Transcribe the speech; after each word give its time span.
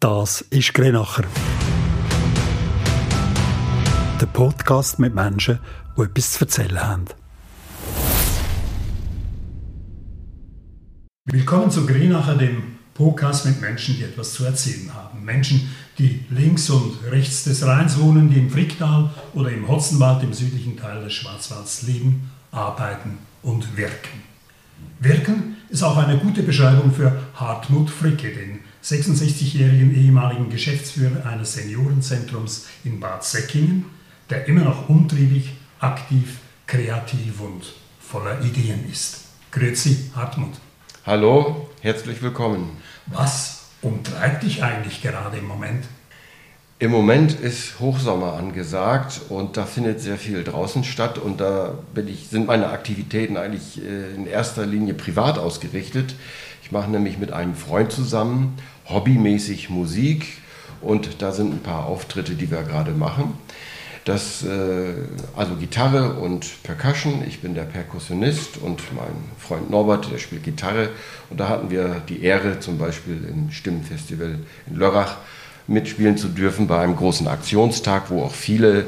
Das 0.00 0.42
ist 0.42 0.74
Grenacher. 0.74 1.24
Der 4.20 4.26
Podcast 4.26 5.00
mit 5.00 5.12
Menschen, 5.12 5.58
die 5.96 6.02
etwas 6.02 6.34
zu 6.34 6.44
erzählen 6.44 6.80
haben. 6.80 7.04
Willkommen 11.24 11.72
zu 11.72 11.84
Grenacher, 11.84 12.36
dem 12.36 12.76
Podcast 12.94 13.46
mit 13.46 13.60
Menschen, 13.60 13.96
die 13.96 14.04
etwas 14.04 14.34
zu 14.34 14.44
erzählen 14.44 14.94
haben. 14.94 15.24
Menschen, 15.24 15.68
die 15.98 16.24
links 16.30 16.70
und 16.70 17.02
rechts 17.10 17.42
des 17.42 17.66
Rheins 17.66 17.98
wohnen, 17.98 18.30
die 18.30 18.38
im 18.38 18.50
Fricktal 18.50 19.10
oder 19.34 19.50
im 19.50 19.66
Hotzenwald 19.66 20.22
im 20.22 20.32
südlichen 20.32 20.76
Teil 20.76 21.02
des 21.02 21.14
Schwarzwalds 21.14 21.82
leben, 21.82 22.30
arbeiten 22.52 23.18
und 23.42 23.76
wirken. 23.76 24.22
Wirken 25.00 25.56
ist 25.70 25.82
auch 25.82 25.96
eine 25.96 26.18
gute 26.18 26.44
Beschreibung 26.44 26.92
für 26.92 27.20
Hartmut 27.34 27.90
Fricke, 27.90 28.32
den 28.32 28.60
66-jährigen 28.82 29.94
ehemaligen 29.94 30.50
Geschäftsführer 30.50 31.26
eines 31.26 31.54
Seniorenzentrums 31.54 32.66
in 32.84 33.00
Bad 33.00 33.24
Säckingen, 33.24 33.86
der 34.30 34.46
immer 34.46 34.62
noch 34.62 34.88
umtriebig, 34.88 35.52
aktiv, 35.80 36.38
kreativ 36.66 37.40
und 37.40 37.74
voller 37.98 38.40
Ideen 38.42 38.88
ist. 38.90 39.24
Grüezi, 39.50 40.10
Hartmut. 40.14 40.52
Hallo, 41.04 41.68
herzlich 41.80 42.22
willkommen. 42.22 42.70
Was 43.06 43.66
umtreibt 43.82 44.42
dich 44.42 44.62
eigentlich 44.62 45.02
gerade 45.02 45.38
im 45.38 45.46
Moment? 45.46 45.84
Im 46.80 46.92
Moment 46.92 47.32
ist 47.40 47.80
Hochsommer 47.80 48.34
angesagt 48.34 49.22
und 49.30 49.56
da 49.56 49.66
findet 49.66 50.00
sehr 50.00 50.16
viel 50.16 50.44
draußen 50.44 50.84
statt 50.84 51.18
und 51.18 51.40
da 51.40 51.78
ich, 52.06 52.28
sind 52.28 52.46
meine 52.46 52.68
Aktivitäten 52.68 53.36
eigentlich 53.36 53.82
äh, 53.82 54.14
in 54.14 54.28
erster 54.28 54.64
Linie 54.64 54.94
privat 54.94 55.38
ausgerichtet. 55.38 56.14
Ich 56.62 56.70
mache 56.70 56.88
nämlich 56.90 57.18
mit 57.18 57.32
einem 57.32 57.54
Freund 57.54 57.90
zusammen 57.90 58.58
hobbymäßig 58.88 59.70
Musik 59.70 60.26
und 60.80 61.22
da 61.22 61.32
sind 61.32 61.52
ein 61.52 61.62
paar 61.62 61.86
Auftritte, 61.86 62.34
die 62.34 62.50
wir 62.50 62.62
gerade 62.62 62.92
machen. 62.92 63.34
Das, 64.04 64.42
äh, 64.42 64.94
also 65.36 65.56
Gitarre 65.56 66.14
und 66.14 66.62
Percussion. 66.62 67.22
Ich 67.28 67.40
bin 67.40 67.54
der 67.54 67.64
Perkussionist 67.64 68.56
und 68.56 68.80
mein 68.94 69.12
Freund 69.38 69.70
Norbert, 69.70 70.10
der 70.10 70.16
spielt 70.16 70.44
Gitarre. 70.44 70.88
Und 71.28 71.40
da 71.40 71.48
hatten 71.50 71.70
wir 71.70 72.00
die 72.08 72.22
Ehre, 72.22 72.58
zum 72.58 72.78
Beispiel 72.78 73.22
im 73.28 73.50
Stimmenfestival 73.50 74.38
in 74.66 74.76
Lörrach 74.76 75.16
mitspielen 75.66 76.16
zu 76.16 76.28
dürfen 76.28 76.66
bei 76.66 76.80
einem 76.80 76.96
großen 76.96 77.28
Aktionstag, 77.28 78.08
wo 78.08 78.22
auch 78.22 78.32
viele 78.32 78.86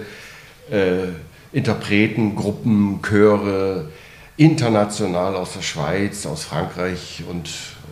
äh, 0.71 1.09
Interpreten, 1.53 2.35
Gruppen, 2.35 3.03
Chöre 3.03 3.91
international 4.41 5.37
aus 5.37 5.53
der 5.53 5.61
Schweiz, 5.61 6.25
aus 6.25 6.45
Frankreich 6.45 7.23
und 7.29 7.51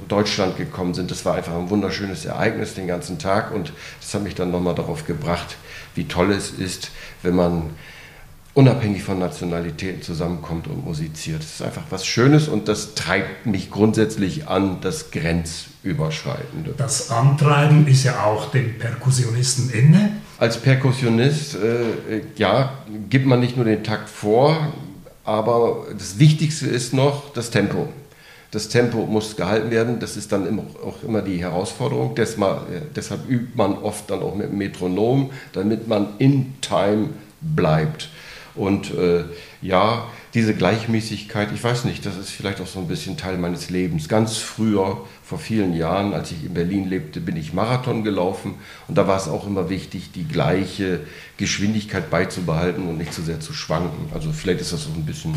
Deutschland 0.09 0.57
gekommen 0.57 0.95
sind. 0.95 1.11
Das 1.11 1.27
war 1.27 1.35
einfach 1.35 1.55
ein 1.55 1.69
wunderschönes 1.69 2.25
Ereignis 2.25 2.73
den 2.73 2.87
ganzen 2.87 3.19
Tag 3.19 3.53
und 3.53 3.71
das 4.01 4.15
hat 4.15 4.23
mich 4.23 4.35
dann 4.35 4.51
nochmal 4.51 4.75
darauf 4.75 5.07
gebracht, 5.07 5.59
wie 5.95 6.09
toll 6.09 6.33
es 6.33 6.51
ist, 6.51 6.91
wenn 7.23 7.37
man 7.37 7.65
unabhängig 8.55 9.03
von 9.03 9.19
Nationalitäten 9.19 10.01
zusammenkommt 10.01 10.69
und 10.69 10.87
musiziert. 10.87 11.41
Das 11.41 11.57
ist 11.57 11.63
einfach 11.63 11.83
was 11.91 12.07
Schönes 12.07 12.49
und 12.49 12.67
das 12.67 12.95
treibt 12.95 13.45
mich 13.45 13.71
grundsätzlich 13.71 14.49
an, 14.49 14.79
das 14.81 15.11
Grenzüberschreitende. 15.11 16.73
Das 16.79 17.11
Antreiben 17.11 17.87
ist 17.87 18.05
ja 18.05 18.25
auch 18.25 18.51
dem 18.53 18.79
Perkussionisten 18.79 19.69
inne. 19.69 20.13
Als 20.39 20.57
Perkussionist, 20.57 21.57
äh, 21.57 22.23
ja, 22.37 22.73
gibt 23.11 23.27
man 23.27 23.39
nicht 23.41 23.57
nur 23.57 23.67
den 23.67 23.85
Takt 23.85 24.09
vor, 24.09 24.73
aber 25.29 25.89
das 25.93 26.19
Wichtigste 26.19 26.67
ist 26.69 26.95
noch 26.95 27.35
das 27.35 27.51
Tempo. 27.51 27.89
Das 28.51 28.71
Tempo 28.71 29.05
muss 29.05 29.37
gehalten 29.37 29.71
werden, 29.71 30.01
das 30.01 30.17
ist 30.17 30.33
dann 30.33 30.59
auch 30.83 31.03
immer 31.03 31.21
die 31.21 31.37
Herausforderung. 31.37 32.15
Deshalb 32.15 33.29
übt 33.29 33.53
man 33.55 33.77
oft 33.77 34.11
dann 34.11 34.23
auch 34.23 34.35
mit 34.35 34.49
dem 34.49 34.57
Metronom, 34.57 35.31
damit 35.53 35.87
man 35.87 36.15
in 36.17 36.55
Time 36.63 37.11
bleibt. 37.43 38.09
Und 38.55 38.91
äh, 38.95 39.25
ja, 39.61 40.07
diese 40.35 40.55
Gleichmäßigkeit, 40.55 41.51
ich 41.55 41.63
weiß 41.63 41.85
nicht, 41.85 42.05
das 42.05 42.17
ist 42.17 42.31
vielleicht 42.31 42.61
auch 42.61 42.67
so 42.67 42.79
ein 42.81 42.89
bisschen 42.89 43.17
Teil 43.17 43.39
meines 43.39 43.71
Lebens. 43.71 44.09
Ganz 44.09 44.37
früher, 44.37 44.99
vor 45.25 45.39
vielen 45.39 45.75
Jahren, 45.75 46.15
als 46.15 46.33
ich 46.33 46.45
in 46.45 46.55
Berlin 46.55 46.89
lebte, 46.89 47.21
bin 47.21 47.37
ich 47.37 47.53
Marathon 47.53 48.05
gelaufen 48.05 48.55
und 48.89 48.97
da 48.97 49.07
war 49.07 49.17
es 49.17 49.29
auch 49.29 49.47
immer 49.47 49.69
wichtig, 49.71 50.11
die 50.15 50.25
gleiche 50.25 51.01
Geschwindigkeit 51.37 52.11
beizubehalten 52.11 52.89
und 52.89 52.99
nicht 52.99 53.13
zu 53.13 53.23
sehr 53.23 53.41
zu 53.41 53.53
schwanken. 53.53 54.11
Also 54.13 54.33
vielleicht 54.33 54.61
ist 54.61 54.73
das 54.73 54.85
so 54.85 54.91
ein 54.91 55.05
bisschen 55.05 55.35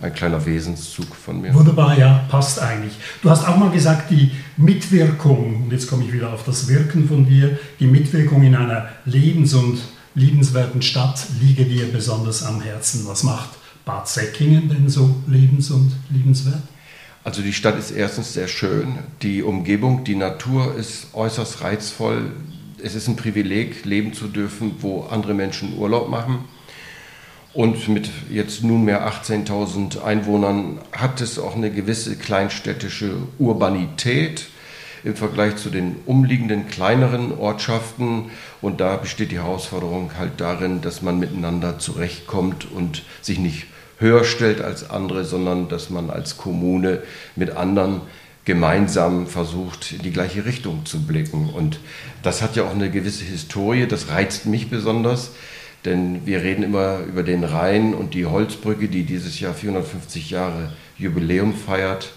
ein 0.00 0.14
kleiner 0.14 0.44
Wesenszug 0.44 1.14
von 1.14 1.40
mir. 1.40 1.54
Wunderbar, 1.54 1.98
ja, 1.98 2.24
passt 2.30 2.60
eigentlich. 2.60 2.94
Du 3.22 3.30
hast 3.30 3.46
auch 3.46 3.56
mal 3.56 3.70
gesagt, 3.70 4.10
die 4.10 4.30
Mitwirkung, 4.56 5.64
und 5.64 5.72
jetzt 5.72 5.88
komme 5.88 6.04
ich 6.04 6.12
wieder 6.12 6.32
auf 6.32 6.44
das 6.44 6.68
Wirken 6.68 7.08
von 7.08 7.26
dir, 7.26 7.58
die 7.80 7.86
Mitwirkung 7.86 8.42
in 8.42 8.54
einer 8.54 8.88
Lebens- 9.04 9.54
und 9.54 9.78
liebenswerten 10.14 10.80
Stadt 10.80 11.26
liege 11.40 11.64
dir 11.64 11.90
besonders 11.92 12.44
am 12.44 12.60
Herzen. 12.60 13.06
Was 13.06 13.24
macht 13.24 13.50
Bad 13.84 14.08
Säckingen 14.08 14.68
denn 14.68 14.88
so 14.88 15.14
lebens- 15.26 15.70
und 15.70 15.92
liebenswert? 16.10 16.62
Also 17.22 17.42
die 17.42 17.52
Stadt 17.52 17.78
ist 17.78 17.90
erstens 17.90 18.34
sehr 18.34 18.48
schön, 18.48 18.98
die 19.22 19.42
Umgebung, 19.42 20.04
die 20.04 20.14
Natur 20.14 20.74
ist 20.74 21.14
äußerst 21.14 21.62
reizvoll. 21.62 22.32
Es 22.82 22.94
ist 22.94 23.08
ein 23.08 23.16
Privileg, 23.16 23.84
leben 23.84 24.12
zu 24.12 24.28
dürfen, 24.28 24.76
wo 24.80 25.04
andere 25.04 25.32
Menschen 25.32 25.78
Urlaub 25.78 26.08
machen. 26.10 26.44
Und 27.54 27.88
mit 27.88 28.10
jetzt 28.30 28.64
nunmehr 28.64 29.08
18.000 29.08 30.02
Einwohnern 30.02 30.80
hat 30.92 31.20
es 31.20 31.38
auch 31.38 31.54
eine 31.54 31.70
gewisse 31.70 32.16
kleinstädtische 32.16 33.14
Urbanität 33.38 34.46
im 35.04 35.14
Vergleich 35.14 35.56
zu 35.56 35.70
den 35.70 35.96
umliegenden 36.04 36.66
kleineren 36.66 37.32
Ortschaften. 37.32 38.30
Und 38.60 38.80
da 38.80 38.96
besteht 38.96 39.30
die 39.30 39.38
Herausforderung 39.38 40.12
halt 40.18 40.40
darin, 40.40 40.80
dass 40.80 41.00
man 41.00 41.18
miteinander 41.18 41.78
zurechtkommt 41.78 42.70
und 42.70 43.02
sich 43.22 43.38
nicht 43.38 43.66
höher 44.04 44.24
stellt 44.24 44.60
als 44.60 44.90
andere, 44.90 45.24
sondern 45.24 45.68
dass 45.68 45.90
man 45.90 46.10
als 46.10 46.36
Kommune 46.36 47.02
mit 47.34 47.56
anderen 47.56 48.02
gemeinsam 48.44 49.26
versucht, 49.26 49.92
in 49.92 50.02
die 50.02 50.12
gleiche 50.12 50.44
Richtung 50.44 50.84
zu 50.84 51.00
blicken. 51.06 51.48
Und 51.48 51.80
das 52.22 52.42
hat 52.42 52.56
ja 52.56 52.64
auch 52.64 52.74
eine 52.74 52.90
gewisse 52.90 53.24
Historie, 53.24 53.86
das 53.86 54.10
reizt 54.10 54.46
mich 54.46 54.68
besonders, 54.68 55.30
denn 55.84 56.26
wir 56.26 56.42
reden 56.42 56.62
immer 56.62 57.00
über 57.00 57.22
den 57.22 57.42
Rhein 57.42 57.94
und 57.94 58.14
die 58.14 58.26
Holzbrücke, 58.26 58.88
die 58.88 59.04
dieses 59.04 59.40
Jahr 59.40 59.54
450 59.54 60.30
Jahre 60.30 60.70
Jubiläum 60.98 61.54
feiert 61.54 62.12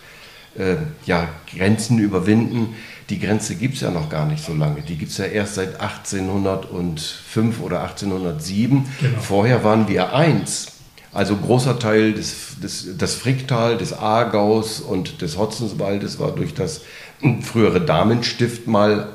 äh, 0.58 0.76
ja, 1.06 1.30
Grenzen 1.56 2.00
überwinden. 2.00 2.76
Die 3.10 3.20
Grenze 3.20 3.56
gibt 3.56 3.76
es 3.76 3.82
ja 3.82 3.92
noch 3.92 4.10
gar 4.10 4.26
nicht 4.26 4.44
so 4.44 4.54
lange. 4.54 4.82
Die 4.82 4.98
gibt 4.98 5.12
es 5.12 5.18
ja 5.18 5.26
erst 5.26 5.56
seit 5.56 5.80
1805 5.80 7.62
oder 7.62 7.82
1807. 7.84 8.86
Genau. 9.00 9.20
Vorher 9.20 9.64
waren 9.64 9.88
wir 9.88 10.14
eins. 10.14 10.77
Also 11.18 11.36
großer 11.36 11.80
Teil 11.80 12.14
des, 12.14 12.60
des, 12.62 12.96
des 12.96 13.16
Fricktal, 13.16 13.80
des 13.80 13.92
Aargaus 13.92 14.80
und 14.80 15.24
des 15.24 15.36
Hotzenswaldes 15.36 16.20
war 16.20 16.32
durch 16.32 16.54
das 16.54 16.82
frühere 17.42 17.82
Damenstift 17.82 18.68
mal 18.68 19.10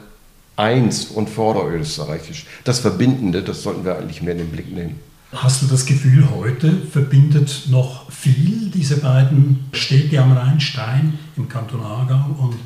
eins 0.56 1.04
und 1.04 1.30
vorderösterreichisch. 1.30 2.46
Das 2.64 2.80
Verbindende, 2.80 3.44
das 3.44 3.62
sollten 3.62 3.84
wir 3.84 3.96
eigentlich 3.96 4.20
mehr 4.20 4.32
in 4.32 4.38
den 4.38 4.48
Blick 4.48 4.74
nehmen. 4.74 4.98
Hast 5.32 5.62
du 5.62 5.66
das 5.66 5.86
Gefühl, 5.86 6.28
heute 6.34 6.72
verbindet 6.90 7.68
noch 7.70 8.10
viel 8.10 8.68
diese 8.74 8.96
beiden 8.96 9.66
Städte 9.72 10.20
am 10.20 10.32
Rhein, 10.32 10.58
Stein 10.58 11.20
im 11.36 11.48
Kanton 11.48 11.82
Aargau 11.82 12.34
und 12.36 12.56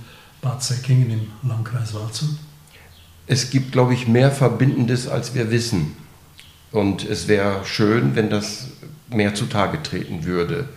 Bad 0.41 0.63
Säckingen 0.63 1.11
im 1.11 1.27
Landkreis 1.47 1.93
Waldshut? 1.93 2.39
Es 3.27 3.51
gibt, 3.51 3.73
glaube 3.73 3.93
ich, 3.93 4.09
mehr 4.09 4.31
Verbindendes, 4.31 5.07
als 5.07 5.35
wir 5.35 5.51
wissen. 5.51 5.95
Und 6.73 7.05
es 7.05 7.29
wäre 7.29 7.67
schön, 7.67 8.17
wenn 8.17 8.31
das 8.31 8.69
mehr 9.09 9.35
zutage 9.35 9.83
treten 9.83 10.25
würde. 10.25 10.69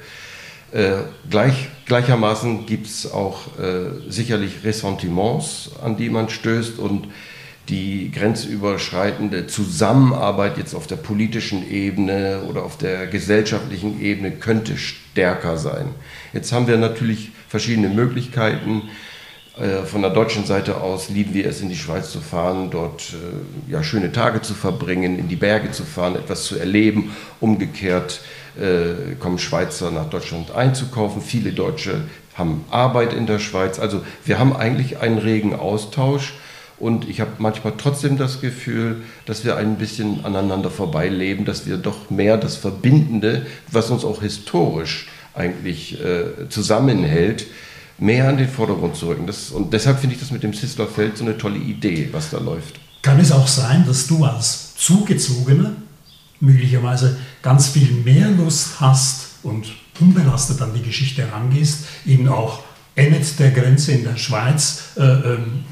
Äh, 0.72 0.98
gleich, 1.30 1.70
gleichermaßen 1.86 2.66
gibt 2.66 2.88
es 2.88 3.12
auch 3.12 3.58
äh, 3.58 4.10
sicherlich 4.10 4.64
Ressentiments, 4.64 5.72
an 5.84 5.98
die 5.98 6.10
man 6.10 6.30
stößt 6.30 6.78
und 6.78 7.08
die 7.70 8.12
grenzüberschreitende 8.12 9.48
Zusammenarbeit 9.48 10.58
jetzt 10.58 10.74
auf 10.74 10.88
der 10.88 10.96
politischen 10.96 11.70
Ebene 11.70 12.42
oder 12.50 12.64
auf 12.64 12.78
der 12.78 13.08
gesellschaftlichen 13.08 14.02
Ebene 14.02 14.32
könnte 14.32 14.78
stärker 14.78 15.58
sein. 15.58 15.90
Jetzt 16.34 16.52
haben 16.52 16.68
wir 16.68 16.78
natürlich 16.78 17.32
verschiedene 17.48 17.90
Möglichkeiten. 17.90 18.84
Äh, 19.60 19.86
von 19.86 20.02
der 20.02 20.12
deutschen 20.12 20.46
Seite 20.46 20.82
aus 20.82 21.10
lieben 21.10 21.34
wir 21.34 21.46
es, 21.46 21.62
in 21.62 21.70
die 21.70 21.76
Schweiz 21.76 22.12
zu 22.12 22.22
fahren, 22.22 22.70
dort 22.70 23.14
äh, 23.14 23.72
ja, 23.72 23.84
schöne 23.84 24.12
Tage 24.12 24.42
zu 24.42 24.54
verbringen, 24.54 25.20
in 25.20 25.28
die 25.28 25.36
Berge 25.36 25.72
zu 25.72 25.84
fahren, 25.84 26.16
etwas 26.16 26.46
zu 26.46 26.58
erleben. 26.58 27.12
Umgekehrt 27.42 28.22
äh, 28.58 29.16
kommen 29.16 29.38
Schweizer 29.38 29.92
nach 29.92 30.10
Deutschland 30.10 30.52
einzukaufen. 30.52 31.22
Viele 31.22 31.52
Deutsche 31.52 32.02
haben 32.36 32.64
Arbeit 32.70 33.14
in 33.14 33.28
der 33.28 33.40
Schweiz. 33.40 33.80
Also 33.80 34.02
wir 34.24 34.40
haben 34.40 34.56
eigentlich 34.56 35.00
einen 35.00 35.18
regen 35.18 35.54
Austausch. 35.54 36.34
Und 36.78 37.10
ich 37.10 37.20
habe 37.20 37.32
manchmal 37.40 37.74
trotzdem 37.78 38.18
das 38.18 38.40
Gefühl, 38.40 39.02
dass 39.26 39.44
wir 39.44 39.58
ein 39.58 39.76
bisschen 39.76 40.24
aneinander 40.24 40.70
vorbeileben, 40.70 41.44
dass 41.44 41.68
wir 41.68 41.76
doch 41.76 42.10
mehr 42.10 42.38
das 42.38 42.56
Verbindende, 42.56 43.46
was 43.70 43.90
uns 43.90 44.06
auch 44.06 44.22
historisch 44.22 45.10
eigentlich 45.34 46.02
äh, 46.02 46.48
zusammenhält, 46.48 47.48
mehr 48.02 48.30
in 48.30 48.38
den 48.38 48.50
Vordergrund 48.50 48.96
zu 48.96 49.08
rücken. 49.08 49.28
Das, 49.28 49.52
und 49.52 49.74
deshalb 49.74 50.00
finde 50.00 50.16
ich 50.16 50.22
das 50.22 50.32
mit 50.32 50.44
dem 50.44 50.54
Sisler 50.54 50.88
Feld 50.88 51.18
so 51.18 51.24
eine 51.24 51.38
tolle 51.38 51.58
Idee, 51.58 52.10
was 52.12 52.30
da 52.30 52.40
läuft. 52.40 52.80
Kann 53.02 53.20
es 53.20 53.32
auch 53.32 53.48
sein, 53.48 53.86
dass 53.86 54.08
du 54.08 54.24
als 54.26 54.76
Zugezogener 54.76 55.74
möglicherweise 56.40 57.18
ganz 57.42 57.68
viel 57.70 57.92
mehr 57.92 58.30
Lust 58.32 58.80
hast 58.80 59.28
und 59.44 59.68
unbelastet 60.00 60.62
an 60.62 60.74
die 60.74 60.82
Geschichte 60.82 61.26
herangehst, 61.26 61.86
eben 62.06 62.28
auch 62.28 62.64
endet 62.96 63.40
der 63.40 63.52
Grenze 63.52 63.94
in 63.94 64.04
der 64.04 64.18
Schweiz 64.18 64.84
äh, 64.98 65.02
ähm, 65.04 65.64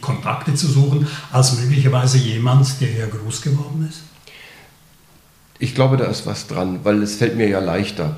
Kontakte 0.00 0.54
zu 0.54 0.66
suchen, 0.68 1.06
als 1.30 1.58
möglicherweise 1.58 2.18
jemand, 2.18 2.80
der 2.80 2.88
hier 2.88 3.06
groß 3.06 3.42
geworden 3.42 3.86
ist? 3.88 4.02
Ich 5.58 5.74
glaube, 5.74 5.96
da 5.96 6.06
ist 6.06 6.26
was 6.26 6.46
dran, 6.46 6.80
weil 6.84 7.02
es 7.02 7.16
fällt 7.16 7.36
mir 7.36 7.48
ja 7.48 7.60
leichter. 7.60 8.16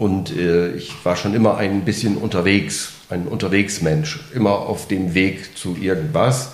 Und 0.00 0.34
äh, 0.34 0.72
ich 0.76 0.94
war 1.04 1.14
schon 1.14 1.34
immer 1.34 1.58
ein 1.58 1.84
bisschen 1.84 2.16
unterwegs, 2.16 2.92
ein 3.10 3.28
Unterwegsmensch, 3.28 4.20
immer 4.34 4.52
auf 4.52 4.88
dem 4.88 5.12
Weg 5.12 5.58
zu 5.58 5.76
irgendwas. 5.78 6.52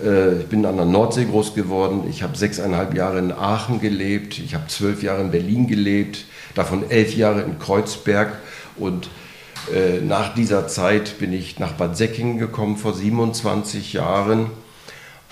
Äh, 0.00 0.42
ich 0.42 0.46
bin 0.46 0.64
an 0.64 0.76
der 0.76 0.86
Nordsee 0.86 1.24
groß 1.24 1.54
geworden. 1.54 2.04
Ich 2.08 2.22
habe 2.22 2.36
sechseinhalb 2.38 2.94
Jahre 2.94 3.18
in 3.18 3.32
Aachen 3.32 3.80
gelebt. 3.80 4.38
Ich 4.38 4.54
habe 4.54 4.68
zwölf 4.68 5.02
Jahre 5.02 5.22
in 5.22 5.32
Berlin 5.32 5.66
gelebt, 5.66 6.26
davon 6.54 6.88
elf 6.88 7.16
Jahre 7.16 7.42
in 7.42 7.58
Kreuzberg. 7.58 8.34
Und 8.76 9.08
äh, 9.74 10.00
nach 10.00 10.32
dieser 10.34 10.68
Zeit 10.68 11.18
bin 11.18 11.32
ich 11.32 11.58
nach 11.58 11.72
Bad 11.72 11.96
Säckingen 11.96 12.38
gekommen 12.38 12.76
vor 12.76 12.94
27 12.94 13.94
Jahren. 13.94 14.46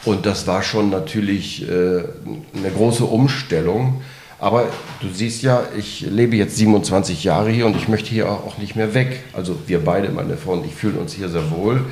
Und 0.05 0.27
das 0.27 0.49
war 0.49 0.65
schon 0.65 0.91
natürlich 0.91 1.69
äh, 1.69 1.69
eine 1.69 2.71
große 2.75 3.05
Umstellung. 3.05 4.03
Aber 4.44 4.69
du 5.00 5.08
siehst 5.11 5.41
ja, 5.41 5.62
ich 5.75 6.02
lebe 6.02 6.37
jetzt 6.37 6.58
27 6.58 7.25
Jahre 7.25 7.49
hier 7.49 7.64
und 7.64 7.76
ich 7.76 7.88
möchte 7.88 8.11
hier 8.11 8.29
auch 8.29 8.58
nicht 8.58 8.76
mehr 8.76 8.93
weg. 8.93 9.23
Also 9.32 9.56
wir 9.67 9.82
beide, 9.82 10.11
meine 10.11 10.37
Frau 10.37 10.52
und 10.52 10.67
ich, 10.67 10.75
fühlen 10.75 10.99
uns 10.99 11.14
hier 11.14 11.31
sehr 11.31 11.50
wohl 11.50 11.87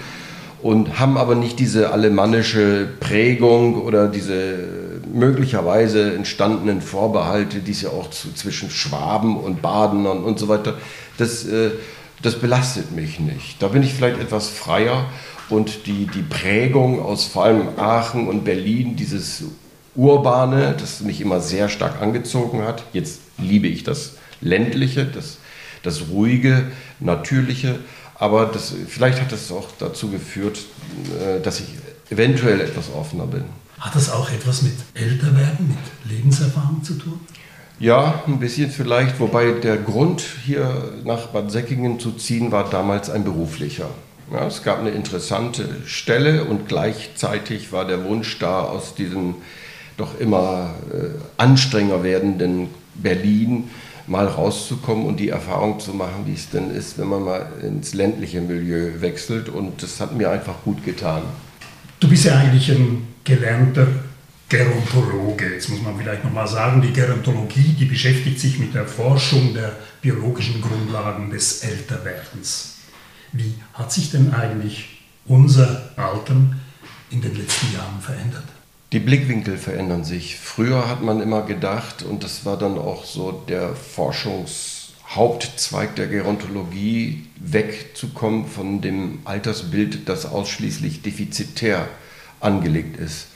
und 0.61 0.99
haben 0.99 1.17
aber 1.17 1.35
nicht 1.35 1.59
diese 1.59 1.93
alemannische 1.93 2.89
Prägung 3.01 3.81
oder 3.81 4.07
diese 4.07 4.69
möglicherweise 5.11 6.13
entstandenen 6.15 6.83
Vorbehalte, 6.83 7.61
die 7.61 7.71
es 7.71 7.81
ja 7.81 7.89
auch 7.89 8.11
zu, 8.11 8.35
zwischen 8.35 8.69
Schwaben 8.69 9.39
und 9.39 9.63
Badenern 9.63 10.23
und 10.23 10.39
so 10.39 10.49
weiter. 10.49 10.75
Das, 11.17 11.47
äh, 11.47 11.71
das 12.21 12.39
belastet 12.39 12.95
mich 12.95 13.19
nicht. 13.19 13.63
Da 13.63 13.69
bin 13.69 13.83
ich 13.83 13.95
vielleicht 13.95 14.21
etwas 14.21 14.51
freier 14.51 15.07
und 15.49 15.87
die, 15.87 16.07
die 16.07 16.21
Prägung 16.21 17.01
aus 17.01 17.25
vor 17.25 17.45
allem 17.45 17.69
Aachen 17.79 18.29
und 18.29 18.45
Berlin, 18.45 18.95
dieses 18.95 19.43
Urbane, 19.95 20.75
das 20.79 21.01
mich 21.01 21.21
immer 21.21 21.41
sehr 21.41 21.69
stark 21.69 22.01
angezogen 22.01 22.63
hat. 22.63 22.85
Jetzt 22.93 23.21
liebe 23.39 23.67
ich 23.67 23.85
das 23.85 24.15
Ländliche, 24.41 25.05
das, 25.05 25.39
das 25.83 26.09
Ruhige, 26.11 26.65
Natürliche, 27.01 27.79
aber 28.15 28.47
das, 28.47 28.75
vielleicht 28.89 29.21
hat 29.21 29.33
das 29.33 29.51
auch 29.51 29.69
dazu 29.79 30.09
geführt, 30.09 30.61
äh, 31.21 31.41
dass 31.41 31.61
ich 31.61 31.67
eventuell 32.11 32.61
etwas 32.61 32.91
offener 32.93 33.27
bin. 33.27 33.45
Hat 33.81 33.95
das 33.95 34.11
auch 34.11 34.31
etwas 34.31 34.63
mit 34.63 34.75
Älterwerden, 34.95 35.69
mit 35.69 36.13
Lebenserfahrung 36.13 36.85
zu 36.85 36.95
tun? 36.95 37.19
Ja, 37.81 38.23
ein 38.29 38.39
bisschen 38.39 38.71
vielleicht, 38.71 39.19
wobei 39.19 39.51
der 39.51 39.77
Grund, 39.77 40.23
hier 40.45 40.93
nach 41.05 41.29
Bad 41.29 41.51
Säckingen 41.51 41.99
zu 41.99 42.13
ziehen, 42.13 42.53
war 42.53 42.71
damals 42.71 43.11
ein 43.11 43.25
beruflicher. 43.25 43.89
Ja, 44.33 44.47
es 44.47 44.63
gab 44.63 44.79
eine 44.79 44.91
interessante 44.91 45.69
Stelle 45.85 46.45
und 46.45 46.69
gleichzeitig 46.69 47.73
war 47.73 47.85
der 47.85 48.05
Wunsch 48.05 48.39
da, 48.39 48.61
aus 48.61 48.95
diesem 48.95 49.35
doch 49.97 50.19
immer 50.19 50.75
äh, 50.93 51.09
anstrengender 51.37 52.03
werdenden 52.03 52.69
Berlin 52.95 53.71
mal 54.07 54.27
rauszukommen 54.27 55.07
und 55.07 55.19
die 55.19 55.29
Erfahrung 55.29 55.79
zu 55.81 55.93
machen, 55.93 56.27
wie 56.27 56.35
es 56.35 56.51
denn 56.51 56.71
ist, 56.71 56.99
wenn 56.99 57.09
man 57.09 57.23
mal 57.23 57.47
ins 57.63 57.95
ländliche 57.95 58.41
Milieu 58.41 59.01
wechselt. 59.01 59.49
Und 59.49 59.83
das 59.83 60.01
hat 60.01 60.17
mir 60.17 60.31
einfach 60.31 60.63
gut 60.65 60.85
getan. 60.85 61.23
Du 62.01 62.09
bist 62.09 62.25
ja 62.25 62.37
eigentlich 62.37 62.71
ein 62.71 63.07
gelernter 63.25 63.87
Gerontologe. 64.49 65.55
Jetzt 65.55 65.71
muss 65.71 65.81
man 65.83 65.97
vielleicht 65.97 66.25
nochmal 66.25 66.49
sagen, 66.49 66.83
die 66.83 66.93
Gerontologie, 66.93 67.75
die 67.79 67.85
beschäftigt 67.85 68.39
sich 68.39 68.59
mit 68.59 68.75
der 68.75 68.87
Forschung 68.87 69.55
der 69.55 69.77
biologischen 70.01 70.61
Grundlagen 70.61 71.31
des 71.31 71.63
Älterwerdens. 71.63 72.77
Wie 73.33 73.55
hat 73.73 73.91
sich 73.93 74.11
denn 74.11 74.35
eigentlich 74.35 75.01
unser 75.27 75.91
Altern 75.97 76.61
in 77.11 77.23
den 77.23 77.35
letzten 77.35 77.73
Jahren 77.73 78.01
verändert? 78.01 78.45
Die 78.93 79.01
Blickwinkel 79.01 79.57
verändern 79.57 80.05
sich. 80.05 80.37
Früher 80.37 80.89
hat 80.89 81.03
man 81.03 81.21
immer 81.21 81.43
gedacht, 81.43 82.03
und 82.03 82.25
das 82.25 82.45
war 82.45 82.59
dann 82.59 82.79
auch 82.79 83.05
so 83.05 83.33
der 83.49 83.75
Forschungshauptzweig 83.75 85.97
der 85.97 86.07
Gerontologie, 86.07 87.27
wegzukommen 87.37 88.47
von 88.47 88.81
dem 88.81 89.19
Altersbild, 89.25 90.09
das 90.09 90.27
ausschließlich 90.27 91.03
defizitär 91.03 91.89
angelegt 92.41 92.97
ist 92.99 93.27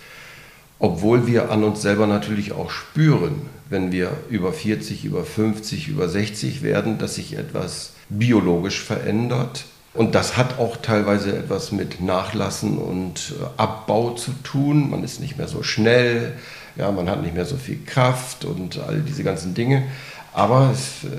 obwohl 0.79 1.27
wir 1.27 1.51
an 1.51 1.65
uns 1.65 1.83
selber 1.83 2.07
natürlich 2.07 2.53
auch 2.53 2.71
spüren, 2.71 3.49
wenn 3.69 3.93
wir 3.93 4.13
über 4.29 4.53
40, 4.53 5.05
über 5.05 5.25
50, 5.25 5.89
über 5.89 6.09
60 6.09 6.63
werden, 6.63 6.99
dass 6.99 7.17
sich 7.17 7.37
etwas 7.37 7.95
biologisch 8.09 8.83
verändert. 8.83 9.65
Und 9.97 10.15
das 10.15 10.37
hat 10.37 10.59
auch 10.59 10.77
teilweise 10.77 11.37
etwas 11.37 11.73
mit 11.73 12.01
Nachlassen 12.03 12.79
und 12.79 13.35
äh, 13.41 13.45
Abbau 13.57 14.11
zu 14.11 14.33
tun. 14.43 14.91
Man 14.91 15.03
ist 15.03 15.21
nicht 15.21 15.39
mehr 15.39 15.49
so 15.49 15.63
schnell, 15.63 16.35
ja, 16.77 16.91
man 16.93 17.09
hat 17.09 17.23
nicht 17.23 17.35
mehr 17.35 17.47
so 17.47 17.57
viel 17.57 17.79
Kraft 17.85 18.45
und 18.45 18.79
all 18.79 19.01
diese 19.01 19.25
ganzen 19.25 19.55
Dinge. 19.55 19.85
Aber 20.35 20.71
es, 20.73 21.05
äh, 21.05 21.17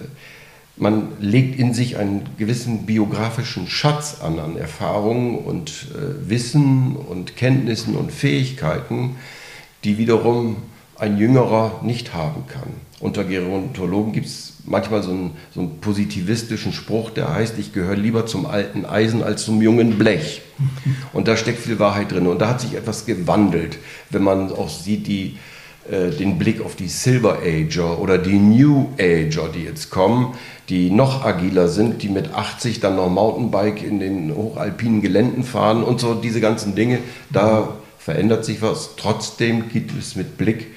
man 0.75 1.13
legt 1.19 1.57
in 1.57 1.74
sich 1.74 1.97
einen 1.97 2.29
gewissen 2.38 2.85
biografischen 2.85 3.68
Schatz 3.68 4.18
an, 4.21 4.38
an 4.39 4.57
Erfahrungen 4.57 5.39
und 5.39 5.88
äh, 5.95 6.30
Wissen 6.30 6.95
und 6.95 7.35
Kenntnissen 7.35 7.95
und 7.95 8.12
Fähigkeiten, 8.12 9.15
die 9.83 9.97
wiederum 9.97 10.57
ein 11.00 11.18
Jüngerer 11.18 11.80
nicht 11.81 12.13
haben 12.13 12.45
kann. 12.47 12.87
Unter 12.99 13.23
Gerontologen 13.23 14.11
gibt 14.11 14.25
es 14.25 14.53
manchmal 14.65 15.03
so 15.03 15.11
einen, 15.11 15.31
so 15.53 15.59
einen, 15.59 15.79
positivistischen 15.79 16.73
Spruch, 16.73 17.11
der 17.11 17.31
heißt, 17.31 17.59
ich 17.59 17.71
gehöre 17.71 17.95
lieber 17.95 18.25
zum 18.25 18.47
alten 18.47 18.85
Eisen 18.85 19.21
als 19.21 19.45
zum 19.45 19.61
jungen 19.61 19.99
Blech. 19.99 20.41
Und 21.13 21.27
da 21.27 21.38
steckt 21.38 21.59
viel 21.59 21.77
Wahrheit 21.77 22.11
drin. 22.11 22.25
Und 22.25 22.41
da 22.41 22.49
hat 22.49 22.61
sich 22.61 22.73
etwas 22.73 23.05
gewandelt, 23.05 23.77
wenn 24.09 24.23
man 24.23 24.51
auch 24.51 24.69
sieht, 24.69 25.05
die, 25.05 25.38
äh, 25.91 26.09
den 26.09 26.39
Blick 26.39 26.59
auf 26.59 26.75
die 26.75 26.88
Silver 26.88 27.38
Ager 27.44 27.99
oder 27.99 28.17
die 28.17 28.39
New 28.39 28.88
Ager, 28.99 29.49
die 29.53 29.63
jetzt 29.63 29.91
kommen, 29.91 30.33
die 30.67 30.89
noch 30.89 31.23
agiler 31.23 31.67
sind, 31.67 32.01
die 32.01 32.09
mit 32.09 32.33
80 32.33 32.79
dann 32.79 32.95
noch 32.95 33.09
Mountainbike 33.09 33.83
in 33.83 33.99
den 33.99 34.35
hochalpinen 34.35 35.01
Geländen 35.01 35.44
fahren 35.44 35.83
und 35.83 35.99
so 35.99 36.15
diese 36.15 36.41
ganzen 36.41 36.73
Dinge. 36.73 36.97
Da 37.29 37.75
verändert 37.99 38.44
sich 38.44 38.63
was. 38.63 38.95
Trotzdem 38.97 39.69
gibt 39.69 39.91
es 39.97 40.16
mit 40.16 40.37
Blick 40.37 40.71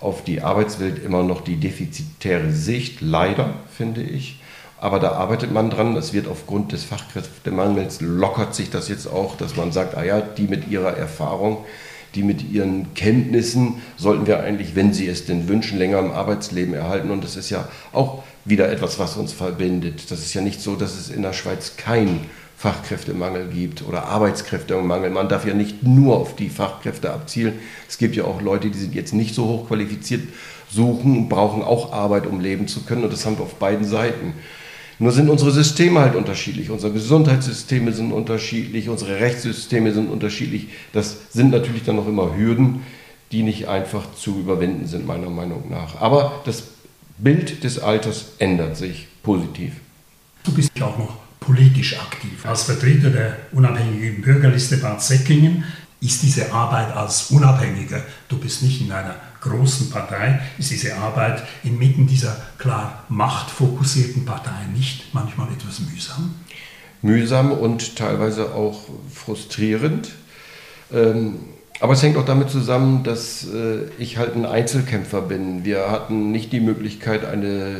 auf 0.00 0.24
die 0.24 0.40
Arbeitswelt 0.40 1.02
immer 1.02 1.22
noch 1.22 1.42
die 1.42 1.56
defizitäre 1.56 2.52
Sicht, 2.52 3.00
leider, 3.00 3.54
finde 3.76 4.02
ich. 4.02 4.40
Aber 4.78 4.98
da 4.98 5.12
arbeitet 5.12 5.52
man 5.52 5.68
dran. 5.68 5.94
Das 5.94 6.14
wird 6.14 6.26
aufgrund 6.26 6.72
des 6.72 6.84
Fachkräftemangels 6.84 8.00
lockert 8.00 8.54
sich 8.54 8.70
das 8.70 8.88
jetzt 8.88 9.06
auch, 9.06 9.36
dass 9.36 9.56
man 9.56 9.72
sagt, 9.72 9.94
ah 9.94 10.04
ja, 10.04 10.20
die 10.22 10.44
mit 10.48 10.68
ihrer 10.68 10.96
Erfahrung, 10.96 11.58
die 12.14 12.22
mit 12.22 12.50
ihren 12.50 12.94
Kenntnissen 12.94 13.82
sollten 13.98 14.26
wir 14.26 14.40
eigentlich, 14.40 14.74
wenn 14.74 14.94
sie 14.94 15.06
es 15.06 15.26
denn 15.26 15.48
wünschen, 15.48 15.78
länger 15.78 15.98
im 15.98 16.12
Arbeitsleben 16.12 16.72
erhalten. 16.72 17.10
Und 17.10 17.22
das 17.22 17.36
ist 17.36 17.50
ja 17.50 17.68
auch 17.92 18.22
wieder 18.46 18.70
etwas, 18.70 18.98
was 18.98 19.18
uns 19.18 19.34
verbindet. 19.34 20.10
Das 20.10 20.20
ist 20.20 20.32
ja 20.32 20.40
nicht 20.40 20.62
so, 20.62 20.76
dass 20.76 20.98
es 20.98 21.10
in 21.10 21.22
der 21.22 21.34
Schweiz 21.34 21.76
kein 21.76 22.20
Fachkräftemangel 22.60 23.48
gibt 23.48 23.80
oder 23.88 24.04
Arbeitskräftemangel. 24.04 25.08
Man 25.08 25.30
darf 25.30 25.46
ja 25.46 25.54
nicht 25.54 25.82
nur 25.82 26.18
auf 26.18 26.36
die 26.36 26.50
Fachkräfte 26.50 27.10
abzielen. 27.10 27.54
Es 27.88 27.96
gibt 27.96 28.16
ja 28.16 28.24
auch 28.24 28.42
Leute, 28.42 28.68
die 28.68 28.78
sind 28.78 28.94
jetzt 28.94 29.14
nicht 29.14 29.34
so 29.34 29.46
hochqualifiziert, 29.46 30.24
suchen 30.70 31.16
und 31.16 31.28
brauchen 31.30 31.62
auch 31.62 31.94
Arbeit, 31.94 32.26
um 32.26 32.38
leben 32.38 32.68
zu 32.68 32.82
können. 32.82 33.04
Und 33.04 33.14
das 33.14 33.24
haben 33.24 33.38
wir 33.38 33.44
auf 33.44 33.54
beiden 33.54 33.86
Seiten. 33.86 34.34
Nur 34.98 35.10
sind 35.10 35.30
unsere 35.30 35.52
Systeme 35.52 36.00
halt 36.00 36.14
unterschiedlich. 36.14 36.68
Unsere 36.68 36.92
Gesundheitssysteme 36.92 37.94
sind 37.94 38.12
unterschiedlich, 38.12 38.90
unsere 38.90 39.20
Rechtssysteme 39.20 39.94
sind 39.94 40.10
unterschiedlich. 40.10 40.68
Das 40.92 41.16
sind 41.30 41.52
natürlich 41.52 41.84
dann 41.84 41.96
noch 41.96 42.06
immer 42.06 42.36
Hürden, 42.36 42.82
die 43.32 43.42
nicht 43.42 43.68
einfach 43.68 44.04
zu 44.14 44.38
überwinden 44.38 44.86
sind, 44.86 45.06
meiner 45.06 45.30
Meinung 45.30 45.70
nach. 45.70 45.98
Aber 45.98 46.42
das 46.44 46.64
Bild 47.16 47.64
des 47.64 47.78
Alters 47.78 48.32
ändert 48.38 48.76
sich 48.76 49.08
positiv. 49.22 49.72
Du 50.44 50.52
bist 50.52 50.72
ja 50.76 50.84
auch 50.84 50.98
noch 50.98 51.29
politisch 51.40 51.98
aktiv. 51.98 52.44
Als 52.44 52.64
Vertreter 52.64 53.10
der 53.10 53.36
unabhängigen 53.52 54.20
Bürgerliste 54.20 54.76
Bad 54.76 55.02
Säckingen 55.02 55.64
ist 56.00 56.22
diese 56.22 56.52
Arbeit 56.52 56.94
als 56.94 57.30
Unabhängiger, 57.30 58.02
du 58.28 58.38
bist 58.38 58.62
nicht 58.62 58.80
in 58.80 58.92
einer 58.92 59.16
großen 59.40 59.90
Partei, 59.90 60.40
ist 60.58 60.70
diese 60.70 60.96
Arbeit 60.96 61.42
inmitten 61.62 62.06
dieser 62.06 62.36
klar 62.58 63.04
machtfokussierten 63.08 64.24
Partei 64.24 64.66
nicht 64.74 65.12
manchmal 65.14 65.48
etwas 65.52 65.80
mühsam? 65.80 66.34
Mühsam 67.02 67.52
und 67.52 67.96
teilweise 67.96 68.54
auch 68.54 68.82
frustrierend. 69.12 70.10
Ähm, 70.92 71.40
Aber 71.82 71.94
es 71.94 72.02
hängt 72.02 72.18
auch 72.18 72.26
damit 72.26 72.50
zusammen, 72.50 73.04
dass 73.04 73.44
äh, 73.44 73.86
ich 73.98 74.18
halt 74.18 74.36
ein 74.36 74.44
Einzelkämpfer 74.44 75.22
bin. 75.22 75.64
Wir 75.64 75.90
hatten 75.90 76.30
nicht 76.30 76.52
die 76.52 76.60
Möglichkeit, 76.60 77.24
eine 77.24 77.76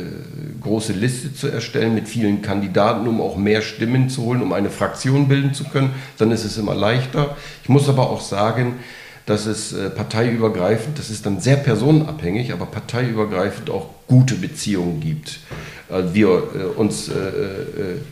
große 0.59 0.91
Liste 0.91 1.35
zu 1.35 1.47
erstellen 1.47 1.93
mit 1.93 2.07
vielen 2.07 2.41
Kandidaten, 2.41 3.07
um 3.07 3.21
auch 3.21 3.37
mehr 3.37 3.61
Stimmen 3.61 4.09
zu 4.09 4.23
holen, 4.23 4.41
um 4.41 4.53
eine 4.53 4.71
Fraktion 4.71 5.27
bilden 5.27 5.53
zu 5.53 5.65
können. 5.65 5.91
Dann 6.17 6.31
ist 6.31 6.45
es 6.45 6.57
immer 6.57 6.73
leichter. 6.73 7.37
Ich 7.61 7.69
muss 7.69 7.87
aber 7.87 8.09
auch 8.09 8.21
sagen, 8.21 8.79
dass 9.27 9.45
es 9.45 9.71
äh, 9.71 9.91
parteiübergreifend, 9.91 10.97
das 10.97 11.11
ist 11.11 11.27
dann 11.27 11.39
sehr 11.39 11.57
personenabhängig, 11.57 12.53
aber 12.53 12.65
parteiübergreifend 12.65 13.69
auch 13.69 13.89
gute 14.07 14.33
Beziehungen 14.33 14.99
gibt. 14.99 15.41
Also 15.89 16.15
wir 16.15 16.27
äh, 16.27 16.63
uns 16.75 17.11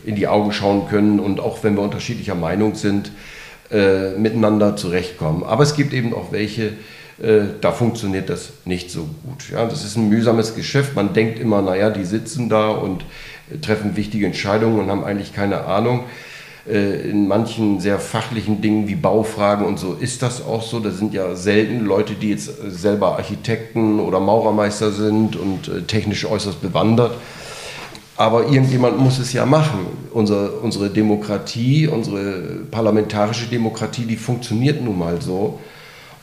in 0.04 0.14
die 0.14 0.28
Augen 0.28 0.52
schauen 0.52 0.86
können 0.88 1.18
und 1.18 1.40
auch 1.40 1.64
wenn 1.64 1.74
wir 1.74 1.82
unterschiedlicher 1.82 2.36
Meinung 2.36 2.76
sind, 2.76 3.10
äh, 3.70 4.10
miteinander 4.18 4.76
zurechtkommen. 4.76 5.44
Aber 5.44 5.62
es 5.62 5.74
gibt 5.74 5.92
eben 5.92 6.12
auch 6.12 6.32
welche, 6.32 6.72
äh, 7.22 7.42
da 7.60 7.72
funktioniert 7.72 8.28
das 8.28 8.50
nicht 8.64 8.90
so 8.90 9.08
gut. 9.24 9.50
Ja, 9.52 9.64
das 9.66 9.84
ist 9.84 9.96
ein 9.96 10.08
mühsames 10.08 10.54
Geschäft. 10.54 10.96
Man 10.96 11.12
denkt 11.12 11.38
immer, 11.38 11.62
naja, 11.62 11.90
die 11.90 12.04
sitzen 12.04 12.48
da 12.48 12.70
und 12.70 13.04
äh, 13.52 13.58
treffen 13.58 13.96
wichtige 13.96 14.26
Entscheidungen 14.26 14.80
und 14.80 14.90
haben 14.90 15.04
eigentlich 15.04 15.32
keine 15.32 15.66
Ahnung. 15.66 16.04
Äh, 16.68 17.08
in 17.08 17.28
manchen 17.28 17.80
sehr 17.80 17.98
fachlichen 17.98 18.60
Dingen 18.60 18.88
wie 18.88 18.96
Baufragen 18.96 19.64
und 19.64 19.78
so 19.78 19.94
ist 19.94 20.22
das 20.22 20.44
auch 20.44 20.62
so. 20.62 20.80
Da 20.80 20.90
sind 20.90 21.14
ja 21.14 21.36
selten 21.36 21.84
Leute, 21.84 22.14
die 22.14 22.30
jetzt 22.30 22.50
selber 22.68 23.16
Architekten 23.18 24.00
oder 24.00 24.20
Maurermeister 24.20 24.90
sind 24.90 25.36
und 25.36 25.86
technisch 25.86 26.24
äußerst 26.24 26.60
bewandert 26.60 27.12
aber 28.20 28.48
irgendjemand 28.48 28.98
muss 28.98 29.18
es 29.18 29.32
ja 29.32 29.46
machen. 29.46 29.86
Unsere, 30.12 30.50
unsere 30.50 30.90
Demokratie, 30.90 31.88
unsere 31.88 32.66
parlamentarische 32.70 33.46
Demokratie, 33.46 34.04
die 34.04 34.16
funktioniert 34.16 34.82
nun 34.82 34.98
mal 34.98 35.22
so. 35.22 35.58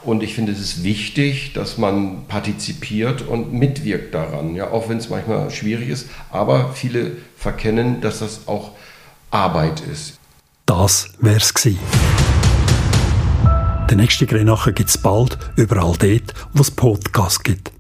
Und 0.04 0.22
ich 0.22 0.36
finde, 0.36 0.52
es 0.52 0.60
ist 0.60 0.84
wichtig, 0.84 1.54
dass 1.54 1.80
man 1.80 2.28
partizipiert 2.28 3.28
und 3.28 3.52
mitwirkt 3.52 4.14
daran, 4.14 4.54
ja, 4.54 4.70
auch 4.70 4.90
wenn 4.90 5.00
es 5.00 5.10
manchmal 5.10 5.50
schwierig 5.50 5.90
ist. 5.90 6.08
Aber 6.32 6.72
viele 6.72 7.14
verkennen, 7.36 8.00
dass 8.00 8.20
das 8.20 8.42
auch 8.48 8.74
Arbeit 9.32 9.82
ist. 9.82 10.20
Das 10.68 11.10
wär's 11.20 11.52
gewesen. 11.52 11.80
Der 13.90 13.98
nächste 13.98 14.28
Grenacher 14.28 14.72
gibt 14.72 14.90
es 14.92 15.00
bald 15.00 15.40
überall 15.56 15.96
dort, 15.98 16.36
wo 16.54 16.62
es 16.62 16.70
Podcasts 16.70 17.42
gibt. 17.42 17.72